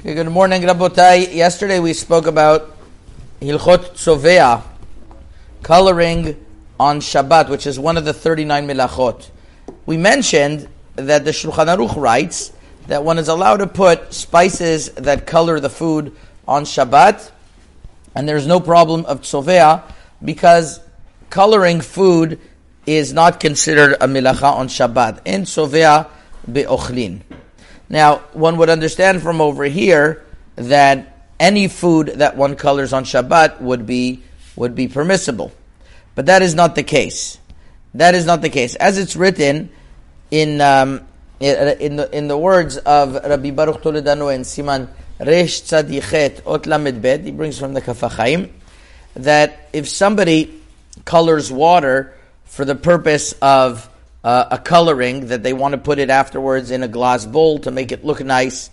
[0.00, 1.34] Okay, good morning, Rabotai.
[1.34, 2.74] Yesterday we spoke about
[3.42, 4.62] Hilchot Tzovea,
[5.62, 6.42] coloring
[6.80, 9.28] on Shabbat, which is one of the 39 milachot.
[9.84, 12.50] We mentioned that the Shulchan Aruch writes
[12.86, 16.16] that one is allowed to put spices that color the food
[16.48, 17.30] on Shabbat,
[18.14, 19.82] and there's no problem of Tzovea
[20.24, 20.80] because
[21.28, 22.40] coloring food
[22.86, 25.20] is not considered a milacha on Shabbat.
[25.26, 26.08] In Tzovea
[26.50, 27.20] be'ochlin.
[27.90, 33.60] Now, one would understand from over here that any food that one colors on Shabbat
[33.60, 34.22] would be
[34.54, 35.52] would be permissible,
[36.14, 37.38] but that is not the case.
[37.94, 39.70] That is not the case, as it's written
[40.30, 41.04] in um,
[41.40, 47.24] in the in the words of Rabbi Baruch Toledano and Siman Resh Tzadichet Ot Bet.
[47.24, 48.50] He brings from the Kaf HaChaim
[49.14, 50.62] that if somebody
[51.04, 52.14] colors water
[52.44, 53.88] for the purpose of
[54.22, 57.70] uh, a coloring that they want to put it afterwards in a glass bowl to
[57.70, 58.70] make it look nice,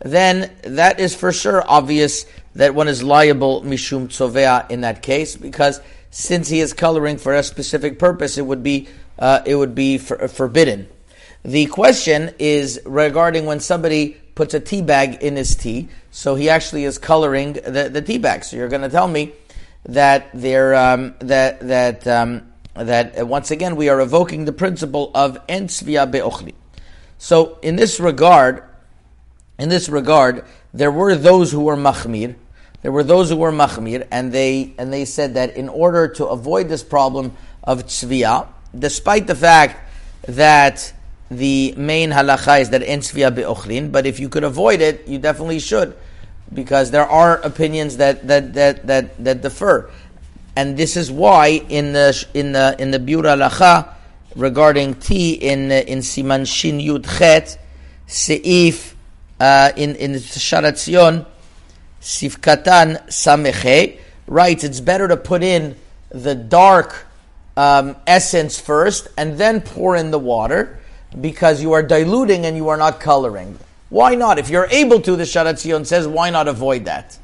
[0.00, 5.36] then that is for sure obvious that one is liable mishum tzovea in that case
[5.36, 9.74] because since he is coloring for a specific purpose, it would be uh, it would
[9.74, 10.88] be for, forbidden.
[11.44, 16.50] The question is regarding when somebody puts a tea bag in his tea, so he
[16.50, 18.44] actually is coloring the, the tea bag.
[18.44, 19.32] So you're going to tell me
[19.84, 25.10] that there um, that that um, that uh, once again we are evoking the principle
[25.14, 26.54] of ensvia be'ochli.
[27.18, 28.62] So in this regard,
[29.58, 32.36] in this regard, there were those who were machmir.
[32.82, 36.26] There were those who were machmir, and they and they said that in order to
[36.26, 38.46] avoid this problem of tzvia,
[38.78, 39.80] despite the fact
[40.28, 40.92] that
[41.30, 45.58] the main halacha is that ensvia be'ochlin, but if you could avoid it, you definitely
[45.58, 45.96] should,
[46.52, 49.90] because there are opinions that that that that, that differ
[50.56, 53.92] and this is why in the in the in the Biur Halacha
[54.34, 57.58] regarding tea in in Siman Shin Yud Chet
[58.08, 58.94] Seif
[59.38, 61.26] uh, in in Sharat Zion
[62.00, 65.76] Sifkatan Sameche writes it's better to put in
[66.08, 67.06] the dark
[67.56, 70.78] um, essence first and then pour in the water
[71.20, 73.58] because you are diluting and you are not coloring.
[73.88, 74.38] Why not?
[74.38, 77.16] If you're able to, the Sharat Zion says, why not avoid that?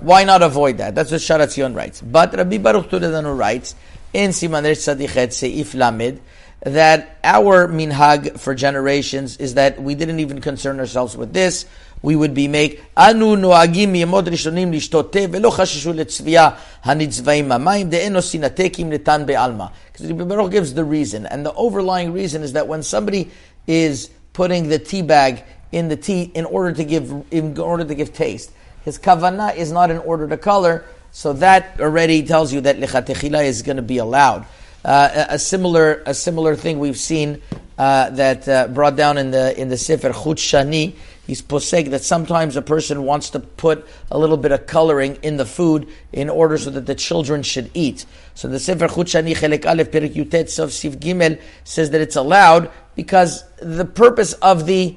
[0.00, 0.94] Why not avoid that?
[0.94, 2.00] That's what Sharat Zion writes.
[2.00, 3.74] But Rabbi Baruch Toledano writes
[4.12, 6.20] in Siman Resh Tzadichet Seif Lamed
[6.62, 11.66] that our minhag for generations is that we didn't even concern ourselves with this.
[12.02, 17.90] We would be make anu noagim yemot rishonim lishtot te velo chashishu letzviya hanitzvaim mamayim
[17.90, 19.72] de'eno sinatekim netan be'alma.
[19.92, 23.30] Because Rabbi Baruch gives the reason, and the overlying reason is that when somebody
[23.66, 27.94] is putting the tea bag in the tea in order to give in order to
[27.94, 28.50] give taste,
[28.84, 33.44] his kavana is not in order to color, so that already tells you that lichatechila
[33.44, 34.46] is going to be allowed.
[34.84, 37.42] Uh, a, a, similar a similar thing we've seen
[37.76, 40.94] uh, that uh, brought down in the in the Sefer Chut.
[41.26, 45.36] He's posek that sometimes a person wants to put a little bit of coloring in
[45.36, 48.04] the food in order so that the children should eat.
[48.34, 52.70] So the Sefer Chut Chelek Aleph Perik Yutet Sof Sif Gimel says that it's allowed
[52.96, 54.96] because the purpose of the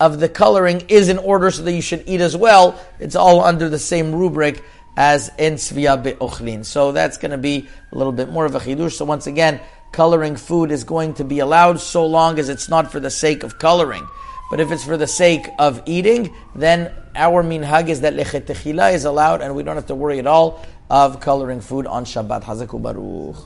[0.00, 2.80] of the coloring is in order so that you should eat as well.
[2.98, 4.64] It's all under the same rubric
[4.96, 6.64] as in svia be'ochlin.
[6.64, 8.92] So that's going to be a little bit more of a chidush.
[8.92, 9.60] So once again,
[9.92, 13.42] coloring food is going to be allowed so long as it's not for the sake
[13.42, 14.06] of coloring.
[14.50, 19.04] But if it's for the sake of eating, then our minhag is that lechetechila is
[19.04, 22.42] allowed and we don't have to worry at all of coloring food on Shabbat.
[22.42, 23.36] Hazaku Baruch.